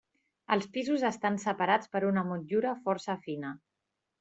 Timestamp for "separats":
1.43-1.93